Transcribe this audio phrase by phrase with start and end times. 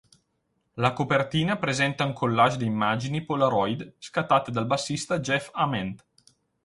[0.85, 6.03] La copertina presenta un collage di immagini, polaroid scattate dal bassista Jeff Ament.